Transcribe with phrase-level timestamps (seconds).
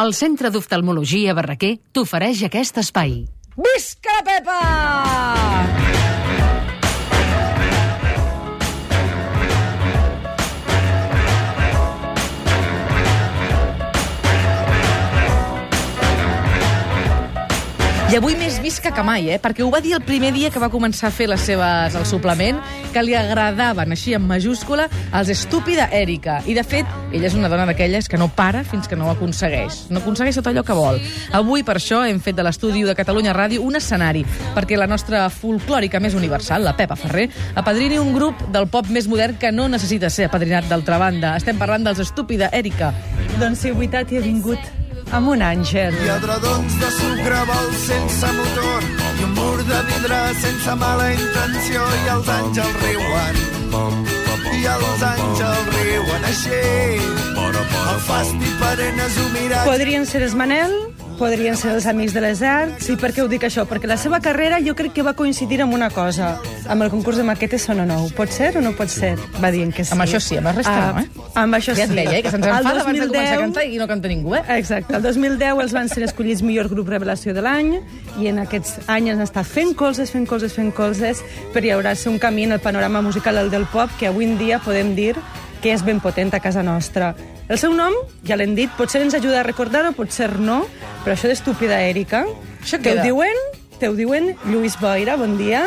[0.00, 3.18] El Centre d'Oftalmologia Barraquer t'ofereix aquest espai.
[3.68, 5.19] Visca la Pepa!
[18.10, 19.36] I avui més visca que mai, eh?
[19.38, 22.06] Perquè ho va dir el primer dia que va començar a fer les seves, el
[22.10, 22.56] suplement,
[22.90, 26.40] que li agradaven, així en majúscula, els estúpida Èrica.
[26.42, 29.12] I, de fet, ella és una dona d'aquelles que no para fins que no ho
[29.12, 29.84] aconsegueix.
[29.94, 30.98] No aconsegueix tot allò que vol.
[31.38, 34.24] Avui, per això, hem fet de l'estudi de Catalunya Ràdio un escenari,
[34.58, 39.06] perquè la nostra folclòrica més universal, la Pepa Ferrer, apadrini un grup del pop més
[39.06, 41.36] modern que no necessita ser apadrinat d'altra banda.
[41.38, 42.90] Estem parlant dels estúpida Èrica.
[43.38, 44.79] Doncs si veritat hi ha vingut
[45.16, 45.94] amb un àngel.
[46.04, 48.86] Hi ha dredons de sucre vols sense motor
[49.20, 53.40] i un mur de vidre sense mala intenció i els àngels riuen.
[54.60, 56.62] i els àngels riuen així.
[57.90, 60.74] El fàstic perennes ho mirat Podrien ser els Manel,
[61.20, 62.86] podrien ser els Amics de les Arts.
[62.88, 63.66] I per què ho dic això?
[63.68, 66.30] Perquè la seva carrera jo crec que va coincidir amb una cosa,
[66.72, 68.06] amb el concurs de maquetes Son o Nou.
[68.16, 69.12] Pot ser o no pot ser?
[69.42, 69.92] Va dient que sí.
[69.92, 71.26] Amb això sí, amb la resta Ah, no, eh?
[71.42, 71.90] Amb això Ja sí.
[71.90, 73.88] et deia, eh, que se'ns El enfada abans de 2010 començar a cantar i no
[73.90, 74.42] canta ningú, eh?
[74.56, 74.96] Exacte.
[74.96, 77.74] El 2010 els van ser escollits millor grup revelació de l'any
[78.18, 81.20] i en aquests anys han estat fent colzes, fent colzes, fent colzes
[81.52, 84.58] per llaurar-se un camí en el panorama musical del del pop que avui en dia
[84.58, 85.12] podem dir
[85.60, 87.14] que és ben potent a casa nostra.
[87.50, 87.92] El seu nom,
[88.24, 90.62] ja l'hem dit, potser ens ajuda a recordar-ho, potser no,
[91.04, 92.26] però això d'estúpida Èrica,
[92.60, 93.36] Això te ho diuen,
[93.80, 95.62] te ho diuen Lluís Boira, bon dia,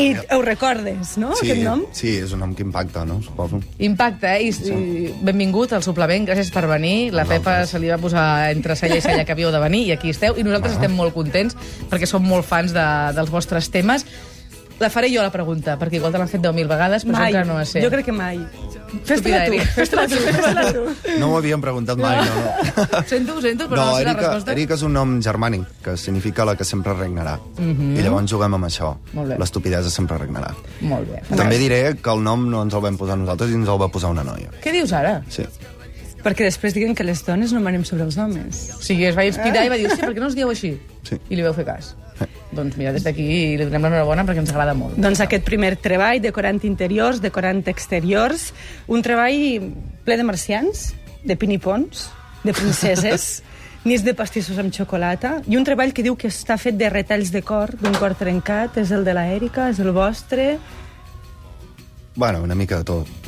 [0.00, 1.82] i ho recordes, no, Sí, aquest nom?
[1.92, 3.18] sí, és un nom que impacta, no?
[3.22, 3.60] Suposo.
[3.84, 4.48] Impacte, eh?
[4.48, 7.12] I, i benvingut al suplement, gràcies per venir.
[7.12, 9.92] La Pepa se li va posar entre cella i cella que havíeu de venir i
[9.92, 10.38] aquí esteu.
[10.40, 11.56] I nosaltres estem molt contents
[11.92, 12.86] perquè som molt fans de,
[13.18, 14.06] dels vostres temes.
[14.82, 17.30] La faré jo, la pregunta, perquè igual te l'han fet 10.000 vegades, però Mai.
[17.30, 17.82] encara no va ser.
[17.84, 18.40] Jo crec que mai.
[19.08, 20.82] Fes-te-la tu, fes-te-la tu, fes-te-la tu.
[21.20, 22.42] No m'ho havien preguntat mai, no.
[22.42, 23.02] no.
[23.12, 24.52] Sento, ho sento, però no, No, sé la Erika, resposta.
[24.52, 27.38] Erika és un nom germànic, que significa la que sempre regnarà.
[27.62, 28.90] I llavors juguem amb això.
[29.38, 30.50] L'estupidesa sempre regnarà.
[30.82, 31.22] Molt bé.
[31.30, 33.88] També diré que el nom no ens el vam posar nosaltres i ens el va
[33.94, 34.50] posar una noia.
[34.64, 35.20] Què dius ara?
[35.32, 35.46] Sí.
[36.22, 38.66] Perquè després diguen que les dones no manem sobre els homes.
[38.76, 40.76] O sigui, es va inspirar i va dir, hòstia, per què no es dieu així?
[41.08, 41.16] Sí.
[41.30, 41.94] I li vau fer cas.
[42.52, 43.24] Doncs mira, des d'aquí
[43.56, 44.98] li donem l'enhorabona perquè ens agrada molt.
[45.00, 48.50] Doncs aquest primer treball, decorant interiors, decorant exteriors,
[48.92, 49.72] un treball
[50.04, 50.90] ple de marcians,
[51.24, 52.10] de pinipons,
[52.44, 53.40] de princeses,
[53.88, 57.32] nits de pastissos amb xocolata, i un treball que diu que està fet de retalls
[57.32, 60.54] de cor, d'un cor trencat, és el de la Èrica, és el vostre...
[62.14, 63.21] Bueno, una mica de tot.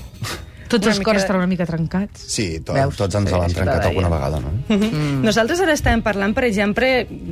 [0.74, 2.24] Tots Una els cors de- estan una mica trencats.
[2.34, 2.96] Sí, to Veus?
[2.98, 4.16] tots ens Sí, l'han trencat te alguna deia.
[4.18, 4.50] vegada, no?
[4.68, 5.22] Mm.
[5.28, 6.88] Nosaltres ara estàvem parlant, per exemple,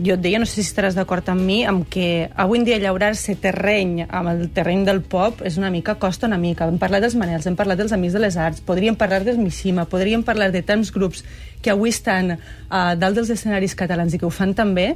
[0.07, 2.79] jo et deia, no sé si estaràs d'acord amb mi, amb que avui en dia
[2.79, 6.69] llaurar-se terreny amb el terreny del pop és una mica, costa una mica.
[6.71, 9.85] Hem parlat dels Manels, hem parlat dels Amics de les Arts, podríem parlar dels Mishima,
[9.91, 11.25] podríem parlar de tants grups
[11.63, 12.37] que avui estan
[12.71, 14.93] a dalt dels escenaris catalans i que ho fan també,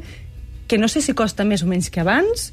[0.69, 2.53] que no sé si costa més o menys que abans,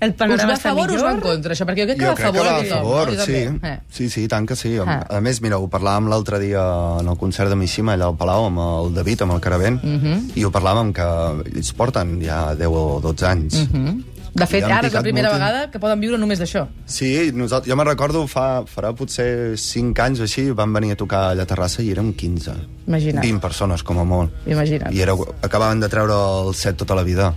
[0.00, 1.66] el Us panorama va a favor o us va en contra, això?
[1.66, 2.52] Perquè jo crec que Jo va a crec que favor.
[2.52, 3.24] va a favor, no?
[3.24, 3.32] Sí.
[3.62, 3.78] Eh.
[3.90, 4.76] Sí, sí, tant que sí.
[4.84, 5.04] Ah.
[5.10, 6.62] A més, mira, ho parlàvem l'altre dia
[7.00, 10.30] en el concert de Mishima, allà al Palau, amb el David, amb el Caravent, Mhm.
[10.36, 11.08] i ho parlàvem que
[11.56, 13.66] ells porten ja 10 o 12 anys.
[13.72, 14.04] Mhm.
[14.38, 15.40] De fet, ara és la primera molt.
[15.40, 16.68] vegada que poden viure només d'això.
[16.86, 20.96] Sí, nosaltres, jo me'n recordo, fa, farà potser 5 anys o així, van venir a
[20.96, 22.52] tocar allà a Terrassa i érem 15.
[22.86, 23.20] Imagina't.
[23.24, 24.30] 20 persones, com a molt.
[24.46, 24.92] Imagina't.
[24.94, 26.12] I era, acabaven de treure
[26.46, 27.34] el set tota la vida.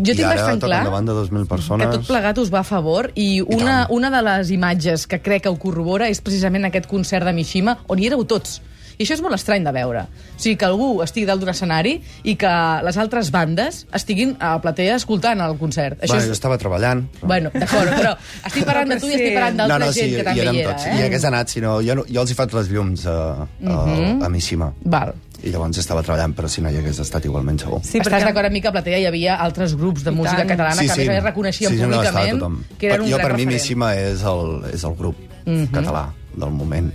[0.00, 1.86] Jo I tinc bastant clar davant de 2.000 persones.
[1.86, 3.94] que tot plegat us va a favor i una, tant.
[3.96, 7.78] una de les imatges que crec que ho corrobora és precisament aquest concert de Mishima
[7.88, 8.60] on hi éreu tots.
[9.00, 10.02] I això és molt estrany de veure.
[10.02, 11.94] O sigui, que algú estigui dalt d'un escenari
[12.28, 12.50] i que
[12.84, 16.02] les altres bandes estiguin a la platea escoltant el concert.
[16.02, 16.26] Això Bueno, és...
[16.28, 17.06] jo estava treballant.
[17.14, 17.26] Però...
[17.32, 18.12] Bueno, d'acord, però
[18.50, 20.60] estic parlant de tu i estic parlant d'altra no, no, sí, gent que també hi
[20.60, 20.84] era, tots.
[20.90, 20.98] eh?
[21.00, 23.16] I hagués anat, si no, jo, jo els hi faig les llums a,
[23.48, 24.22] a, Mhm.
[24.22, 24.72] a Mishima.
[24.84, 25.14] Val.
[25.42, 27.78] I llavors estava treballant, però si no hi hagués estat igualment segur.
[27.82, 30.76] Sí, Estàs d'acord amb mi que a platea hi havia altres grups de música catalana
[30.82, 32.58] que a més a més reconeixien sí, sí, no, públicament tothom.
[32.78, 33.62] que eren Per- un jo, gran per mi, referent.
[33.62, 35.70] Mishima és el, és el grup Mhm.
[35.72, 36.92] català del moment.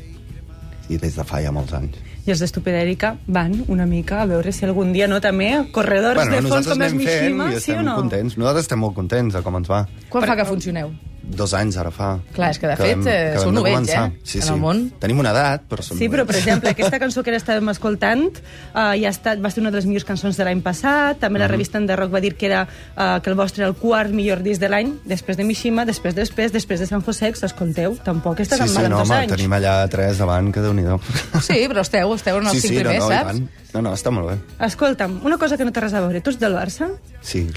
[0.90, 1.96] I des de fa ja molts anys.
[2.28, 6.28] I els d'Estúpida Èrica van una mica a veure si algun dia no també corredors
[6.30, 7.96] de fons com fent Mishima, sí o no?
[7.96, 8.38] contents.
[8.38, 9.88] Nosaltres estem molt contents de com ens va.
[10.10, 10.92] Quan fa que funcioneu?
[11.28, 12.20] Dos anys ara fa.
[12.36, 14.54] Clar, és que de fet, vam- eh, que de novells, eh, Sí, en sí.
[14.54, 14.92] el món.
[15.00, 18.28] Tenim una edat, però som Sí, però, per exemple, aquesta cançó que ara estàvem escoltant
[18.30, 21.18] uh, ja ha estat, va ser una de les millors cançons de l'any passat.
[21.20, 23.76] També la revista de rock va dir que, era, uh, que el vostre era el
[23.76, 27.46] quart millor disc de l'any, després de Mishima, després, després, després de San José, que
[27.46, 29.32] escolteu, tampoc està Sí, tan sí, mal en no, dos home, anys.
[29.36, 31.00] tenim allà tres davant, que déu-n'hi-do.
[31.42, 33.42] Sí, però esteu, esteu en els sí, cinc sí, primers, no, no, saps?
[33.74, 34.38] No, no, està molt bé.
[34.66, 36.22] Escolta'm, una cosa que no té res a veure.
[36.22, 36.92] Tu ets del Barça?
[37.22, 37.48] Sí,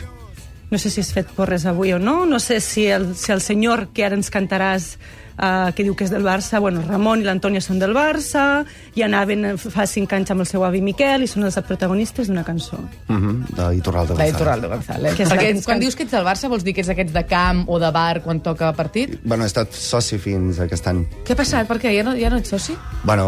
[0.70, 3.40] No sé si has fet porres avui o no, no sé si el, si el
[3.40, 4.96] senyor que ara ens cantaràs
[5.38, 6.60] uh, que diu que és del Barça.
[6.60, 8.64] Bueno, Ramon i l'Antònia són del Barça,
[8.98, 12.28] i anaven eh, fa cinc anys amb el seu avi Miquel, i són els protagonistes
[12.28, 12.78] d'una cançó.
[13.08, 14.34] Mm -hmm, d'Iturralde La González.
[14.34, 15.14] Iturralde González.
[15.16, 17.24] Que és Perquè quan dius que ets del Barça vols dir que ets d'aquests de
[17.26, 19.18] camp o de bar quan toca partit?
[19.24, 21.06] Bueno, he estat soci fins aquest any.
[21.24, 21.66] Què ha passat?
[21.66, 21.94] Per què?
[21.96, 22.76] Ja no, ja no ets soci?
[23.04, 23.26] Bueno...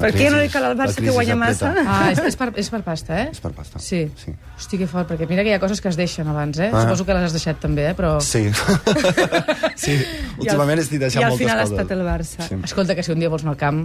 [0.00, 1.74] Per què no li cal al Barça que guanya massa?
[1.86, 3.28] Ah, és, és, per, és per pasta, eh?
[3.32, 3.78] És per pasta.
[3.78, 4.10] Sí.
[4.16, 4.32] Sí.
[4.56, 6.70] Hosti, que fort, perquè mira que hi ha coses que es deixen abans, eh?
[6.72, 6.82] Ah.
[6.82, 7.94] Suposo que les has deixat també, eh?
[7.98, 8.20] Però...
[8.20, 8.44] Sí.
[9.84, 9.98] sí.
[10.38, 12.48] Últimament estic deixant al final ha estat el Barça.
[12.48, 12.56] Sí.
[12.64, 13.84] Escolta, que si un dia vols anar al camp,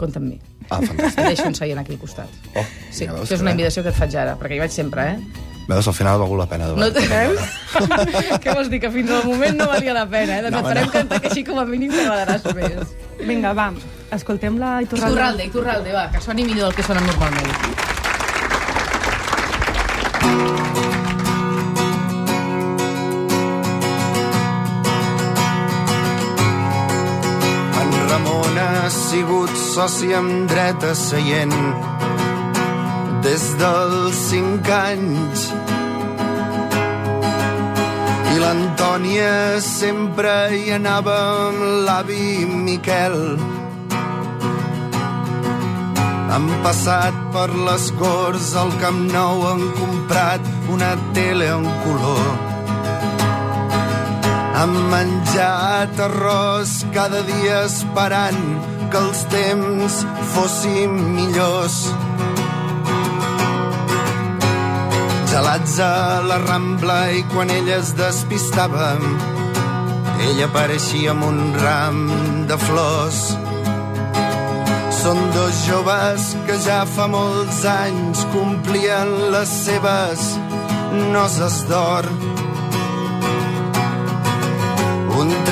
[0.00, 0.40] compta amb mi.
[0.70, 1.26] Ah, fantàstic.
[1.28, 2.28] Deixo un seient aquí al costat.
[2.56, 3.56] Oh, Sí, ja veus això és que una bé.
[3.58, 5.48] invitació que et faig ara, perquè hi vaig sempre, eh?
[5.68, 6.66] Veus, al final ha valgut la pena.
[6.66, 7.38] De No te veus?
[8.42, 8.80] Què vols dir?
[8.82, 10.42] Que fins al moment no valia la pena, eh?
[10.48, 10.92] Doncs No, et farem no.
[10.96, 12.96] cantar que així com a mínim t'agradaràs més.
[13.28, 13.68] Vinga, va,
[14.10, 15.12] escoltem la Iturralde.
[15.14, 17.52] Iturralde, Iturralde, va, que soni millor del que sona normalment.
[20.22, 20.71] En
[29.56, 31.54] soci amb dret a seient
[33.24, 35.46] des dels cinc anys.
[38.32, 41.16] I l'Antònia sempre hi anava
[41.48, 43.18] amb l'avi Miquel.
[46.32, 52.32] Han passat per les Corts al Camp Nou, han comprat una tele en color.
[54.62, 58.51] Han menjat arròs cada dia esperant
[58.92, 59.94] que els temps
[60.34, 61.76] fossin millors.
[65.30, 68.90] Gelats a la Rambla i quan ella es despistava,
[70.26, 72.04] ella apareixia amb un ram
[72.50, 73.22] de flors.
[75.00, 80.28] Són dos joves que ja fa molts anys complien les seves
[81.16, 82.12] noses d'or.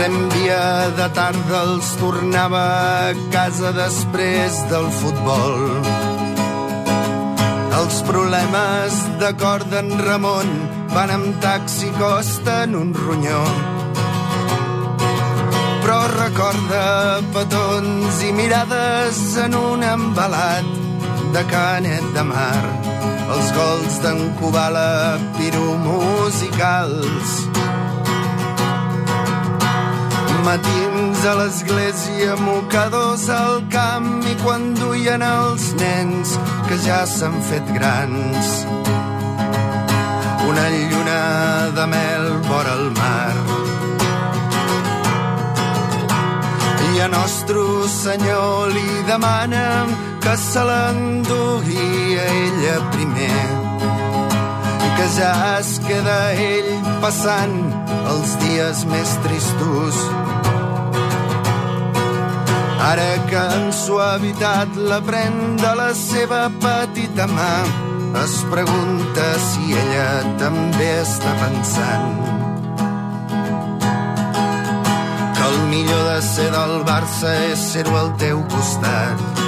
[0.00, 2.60] Tramvia de tarda els tornava
[3.10, 5.58] a casa després del futbol.
[7.76, 10.48] Els problemes de cor d'en Ramon
[10.94, 13.42] van amb taxi costen un ronyó.
[15.84, 16.86] Però recorda
[17.36, 20.68] petons i mirades en un embalat
[21.36, 22.64] de canet de mar.
[23.36, 27.28] Els gols d'en Kubala piromusicals.
[30.44, 36.36] Matins a l'església, mocadors al camp i quan duien els nens
[36.68, 38.50] que ja s'han fet grans.
[40.48, 41.22] Una lluna
[41.78, 43.34] de mel vora el mar.
[46.88, 53.46] I a nostre senyor li demanen que se l'endugui a ella primer
[54.96, 57.56] que ja es queda ell passant
[58.12, 59.96] els dies més tristos.
[62.80, 67.52] Ara que en suavitat la pren de la seva petita mà,
[68.22, 70.06] es pregunta si ella
[70.40, 72.08] també està pensant
[75.36, 79.44] que el millor de ser del Barça és ser-ho al teu costat.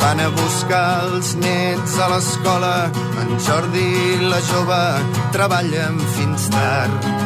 [0.00, 2.74] Van a buscar els nets a l'escola,
[3.20, 3.94] en Jordi
[4.32, 4.82] la jove
[5.36, 7.25] treballen fins tard.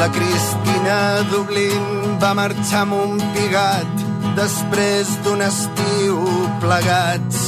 [0.00, 4.04] La Cristina Dublín va marxar amb un pigat
[4.38, 6.22] després d'un estiu
[6.62, 7.42] plegats.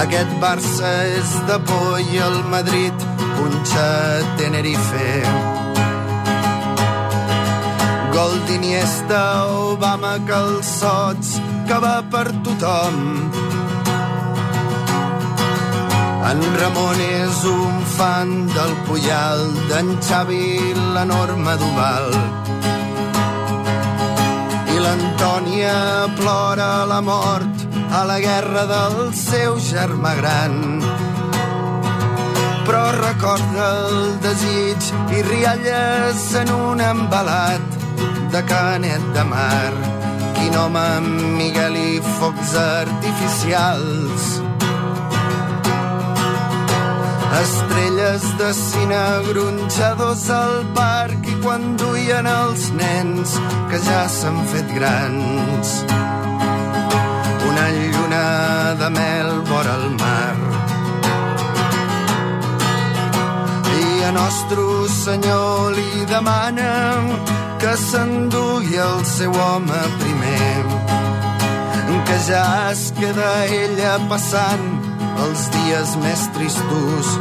[0.00, 0.90] Aquest Barça
[1.20, 3.06] és de por i el Madrid
[3.36, 3.86] punxa
[4.40, 5.12] Tenerife.
[8.16, 9.22] Gol d'Iniesta,
[9.68, 11.36] Obama, calçots,
[11.70, 13.39] que va per tothom.
[16.20, 22.08] En Ramon és un fan del Puyal, d'en Xavi l'enorme Duval.
[24.74, 25.76] I l'Antònia
[26.18, 27.64] plora la mort
[27.96, 30.84] a la guerra del seu germà gran.
[32.68, 37.80] Però recorda el desig i rialles en un embalat
[38.36, 39.72] de canet de mar.
[40.36, 44.49] Quin home amb Miguel i focs artificials.
[47.38, 53.36] Estrelles de cine, gronxadors al parc i quan duien els nens
[53.70, 55.72] que ja s'han fet grans.
[57.50, 58.26] Una lluna
[58.82, 60.36] de mel vora el mar.
[63.78, 64.66] I a nostre
[65.00, 67.14] senyor li demanen
[67.62, 70.64] que s'endugui el seu home primer
[72.06, 74.89] que ja es queda ella passant
[75.24, 77.16] els dies més tristos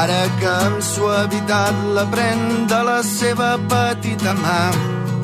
[0.00, 4.60] Ara que amb suavitat la pren de la seva petita mà,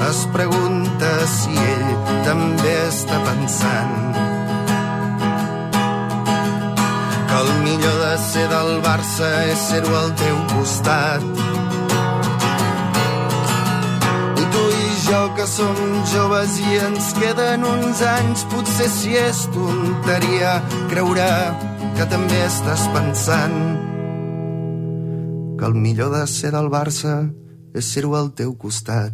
[0.08, 1.86] es pregunta si ell
[2.26, 3.96] també està pensant
[7.30, 11.45] que el millor de ser del Barça és ser-ho al teu costat.
[15.10, 15.76] Jo que som
[16.14, 20.56] joves i ens queden uns anys, potser si és tonteria
[20.90, 21.28] creure
[21.96, 23.58] que també estàs pensant
[25.56, 27.14] que el millor de ser del Barça
[27.76, 29.12] és ser-ho al teu costat.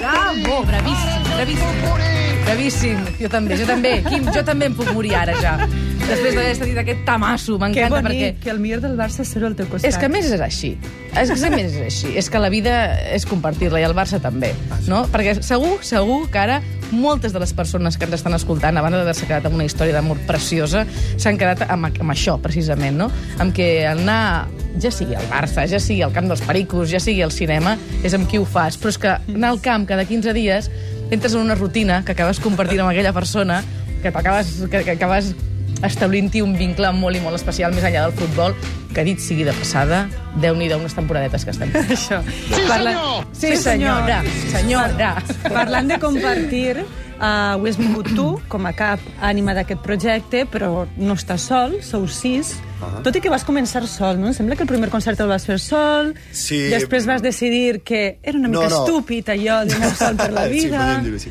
[0.00, 2.21] Bravo, bravíssim, bravíssim.
[2.42, 3.94] Bravíssim, jo també, jo també.
[4.08, 5.54] Quim, jo també em puc morir ara ja.
[6.02, 8.32] Després d'haver estat dit aquest tamasso, Que m'encanta perquè...
[8.42, 9.88] que el millor del Barça és ser al teu costat.
[9.88, 10.74] És que més és així.
[11.18, 12.12] És que més és així.
[12.18, 12.74] És que la vida
[13.14, 14.52] és compartir-la i el Barça també.
[14.90, 15.04] No?
[15.12, 16.60] Perquè segur, segur que ara
[16.92, 19.96] moltes de les persones que ens estan escoltant, a banda d'haver-se quedat amb una història
[19.96, 20.84] d'amor preciosa,
[21.16, 23.08] s'han quedat amb, amb això, precisament, no?
[23.40, 24.48] Amb que anar,
[24.82, 28.12] ja sigui al Barça, ja sigui al camp dels Pericos, ja sigui al cinema, és
[28.18, 28.76] amb qui ho fas.
[28.76, 30.68] Però és que anar al camp cada 15 dies
[31.12, 33.60] entres en una rutina que acabes compartint amb aquella persona,
[34.02, 35.34] que t'acabes que, que acabes
[35.82, 38.54] establint-hi un vincle molt i molt especial més enllà del futbol,
[38.94, 40.06] que dit sigui de passada,
[40.40, 41.90] Déu-n'hi-do unes temporadetes que estem fent.
[41.96, 42.22] Això.
[42.24, 42.92] Sí, Parla...
[43.36, 44.22] Sí, senyora,
[44.52, 45.14] senyora.
[45.48, 50.86] Parlant de compartir, uh, ho has vingut tu, com a cap ànima d'aquest projecte, però
[50.96, 53.02] no estàs sol, sou sis, uh -huh.
[53.04, 54.28] tot i que vas començar sol, no?
[54.28, 56.68] Em sembla que el primer concert el vas fer sol, Sí.
[56.70, 58.84] després vas decidir que era una mica No, no.
[58.86, 60.78] estúpid allò d'anar sol per la Sí, vida...
[60.78, 61.30] podríem dir-ho així.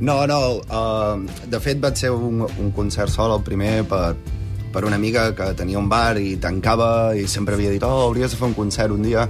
[0.00, 4.14] No, no, uh, de fet vaig ser un, un concert sol, el primer, per,
[4.72, 8.32] per una amiga que tenia un bar i tancava i sempre havia dit, oh, hauries
[8.32, 9.28] de fer un concert un dia,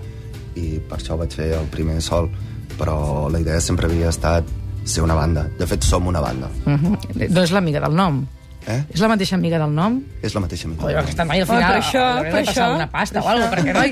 [0.55, 2.31] i per això vaig fer el primer sol,
[2.79, 4.47] però la idea sempre havia estat
[4.85, 5.49] ser una banda.
[5.59, 6.49] De fet, som una banda.
[6.65, 6.99] Uh -huh.
[7.19, 8.27] És l'amiga del nom.
[8.69, 8.83] Eh?
[8.93, 10.00] És la mateixa amiga del nom?
[10.23, 10.85] És la mateixa amiga.
[10.87, 12.67] Oi, aquesta noi al final per això, haurem de per això.
[12.75, 13.90] una pasta o alguna cosa, perquè noi,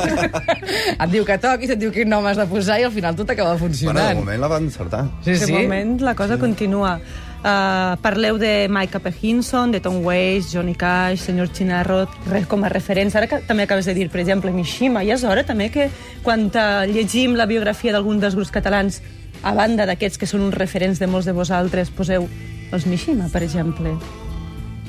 [1.05, 3.31] et diu que toquis, et diu quin nom has de posar i al final tot
[3.31, 4.19] acaba Bueno, de funcionant.
[4.21, 5.07] moment la van encertar.
[5.25, 5.53] sí, De sí.
[5.53, 6.99] moment la cosa continua.
[7.39, 12.69] Uh, parleu de Mike Hinson, de Tom Waits, Johnny Cash, Senyor Chinarro, re, com a
[12.69, 13.15] referents.
[13.15, 15.05] Ara que també acabes de dir, per exemple, Mishima.
[15.05, 15.89] I és hora també que
[16.25, 19.01] quan uh, llegim la biografia d'algun dels grups catalans,
[19.43, 22.27] a banda d'aquests que són uns referents de molts de vosaltres, poseu
[22.73, 23.95] els Mishima, per exemple.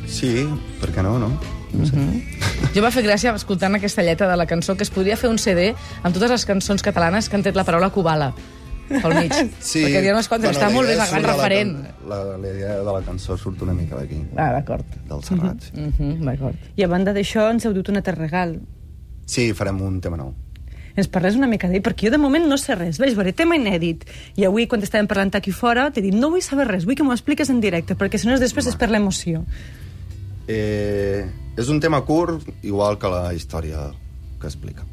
[0.10, 0.48] Sí,
[0.82, 1.30] per què no, no?
[1.74, 2.06] no sé.
[2.74, 5.38] Jo va fer gràcia escoltant aquesta lletra de la cançó que es podria fer un
[5.38, 5.72] CD
[6.04, 8.34] amb totes les cançons catalanes que han tret la paraula Kubala
[8.90, 9.34] pel mig.
[9.62, 9.84] Sí.
[9.86, 11.76] Perquè hi ha unes quantes, està la molt bé, és gran referent.
[12.10, 14.86] La, la, la idea de la cançó surt una mica d'aquí, Ah, d'acord.
[15.10, 15.62] del Serrat.
[15.62, 15.72] sí.
[15.78, 16.56] Mm -hmm, d'acord.
[16.76, 18.60] I a banda d'això ens heu dut un altre regal.
[19.26, 20.34] Sí, farem un tema nou.
[20.96, 22.98] Ens parles una mica d'ell, perquè jo de moment no sé res.
[22.98, 24.06] Vaig veure tema inèdit.
[24.36, 27.04] I avui, quan estàvem parlant aquí fora, t'he dit, no vull saber res, vull que
[27.04, 29.46] m'ho expliques en directe, perquè si no és després és per l'emoció.
[30.50, 31.30] Eh,
[31.62, 33.92] és un tema curt, igual que la història
[34.42, 34.86] que explica.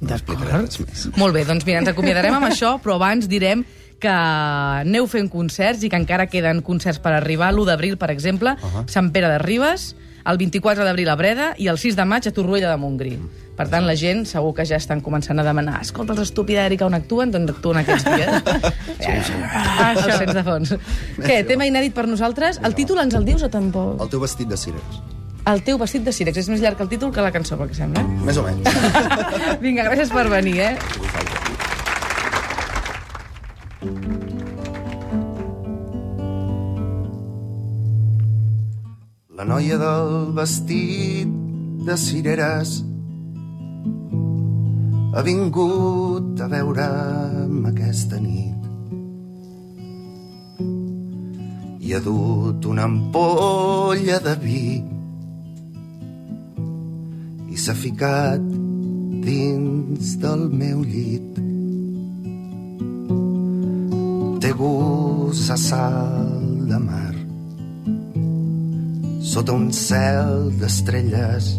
[0.00, 1.08] No explicaré res més.
[1.18, 3.66] Molt bé, doncs mira, ens acomiadarem amb això, però abans direm
[4.00, 7.50] que aneu fent concerts i que encara queden concerts per arribar.
[7.52, 8.68] L'1 d'abril, per exemple, uh.
[8.78, 8.84] -huh.
[8.88, 9.94] Sant Pere de Ribes,
[10.26, 13.18] el 24 d'abril a Breda i el 6 de maig a Torroella de Montgrí.
[13.58, 16.86] Per tant, la gent segur que ja estan començant a demanar escolta, els Estúpida Erika
[16.86, 17.32] on actuen?
[17.34, 18.42] Doncs actuen aquests dies.
[19.50, 20.74] ah, el sents de fons.
[21.18, 22.60] Què, tema inèdit per nosaltres?
[22.62, 23.98] El títol ens el dius o tampoc?
[24.04, 25.00] El teu vestit de cireres.
[25.48, 26.36] El teu vestit de sírex.
[26.38, 28.02] És més llarg el títol que la cançó, pel que sembla.
[28.04, 28.22] eh?
[28.28, 28.68] Més o menys.
[29.64, 30.74] Vinga, gràcies per venir, eh?
[39.48, 41.28] Noia del vestit
[41.86, 42.84] de cireres.
[45.16, 48.60] Ha vingut a veure'm aquesta nit.
[51.80, 54.64] I ha dut una ampolla de vi
[57.48, 58.44] i s'ha ficat
[59.28, 61.40] dins del meu llit.
[64.44, 67.17] Té gust a sal de mar
[69.28, 71.50] sota un cel d'estrelles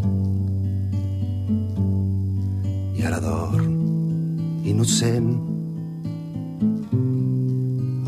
[2.97, 3.75] i ara dorm
[4.71, 5.29] innocent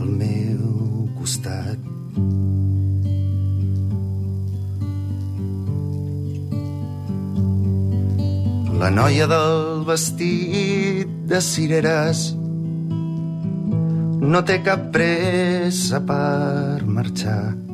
[0.01, 0.65] al meu
[1.19, 1.77] costat.
[8.81, 12.31] La noia del vestit de cireres
[14.21, 17.70] no té cap pressa per marxar.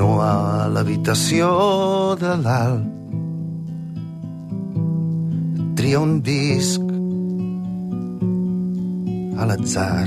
[0.00, 1.46] No a l'habitació
[2.16, 2.86] de dalt.
[5.76, 6.86] Tria un disc
[9.36, 10.06] a l'atzar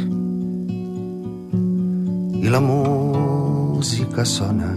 [2.42, 4.72] i la música sona.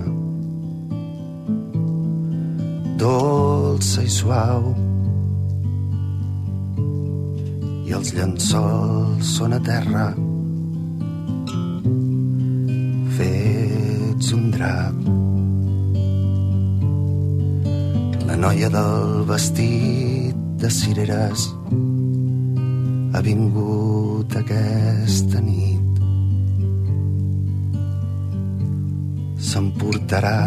[3.00, 4.68] Dolça i suau.
[7.88, 10.10] I els llençols són a terra
[14.56, 14.96] drap
[18.28, 21.46] la noia del vestit de cireres
[23.12, 26.00] ha vingut aquesta nit
[29.50, 30.38] s'emportarà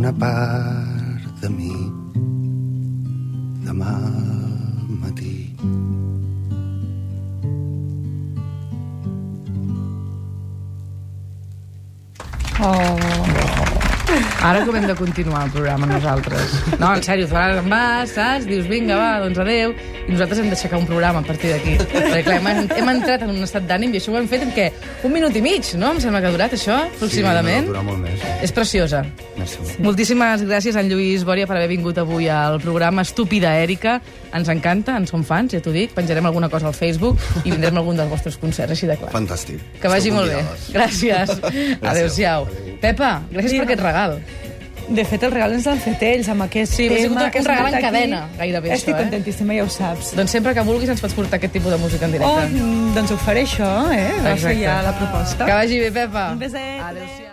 [0.00, 1.76] una part de mi
[3.66, 3.94] demà
[5.02, 5.36] matí.
[12.66, 13.15] 哦。
[14.44, 16.52] Ara com hem de continuar el programa nosaltres?
[16.78, 18.44] No, en sèrio, tu ara en vas, saps?
[18.46, 19.72] Dius, vinga, va, doncs adeu.
[20.06, 21.74] I nosaltres hem d'aixecar un programa a partir d'aquí.
[21.80, 24.52] Perquè, clar, hem, hem entrat en un estat d'ànim i això ho hem fet en
[24.54, 24.68] què?
[25.08, 25.94] Un minut i mig, no?
[25.96, 27.70] Em sembla que ha durat això, aproximadament.
[27.70, 28.26] Sí, no, molt més.
[28.46, 29.02] És preciosa.
[29.40, 29.80] Merci molt.
[29.88, 33.98] Moltíssimes gràcies, en Lluís Bòria, per haver vingut avui al programa Estúpida Èrica.
[34.36, 35.96] Ens encanta, en som fans, ja t'ho dic.
[35.96, 39.10] Penjarem alguna cosa al Facebook i vindrem a algun dels vostres concerts, així de clar.
[39.16, 39.64] Fantàstic.
[39.80, 40.44] Que vagi molt bé.
[40.44, 40.70] convidades.
[40.76, 41.80] Gràcies.
[41.82, 42.46] Adéu-siau.
[42.80, 44.18] Pepa, gràcies per aquest regal.
[44.88, 47.44] De fet, el regal ens l'han fet ells, amb aquest Sí, tema un que has
[47.48, 47.82] regal en aquí.
[47.82, 49.02] cadena, gairebé, Estic això, eh?
[49.02, 50.12] contentíssima, ja ho saps.
[50.14, 52.62] Doncs sempre que vulguis ens pots portar aquest tipus de música en Oh, directe.
[52.62, 54.12] mm, doncs ho faré això, eh?
[54.22, 55.44] Va ser ja la proposta.
[55.44, 56.30] Que vagi bé, Pepa.
[56.32, 56.80] Un beset.
[56.80, 57.25] Adéu-siau.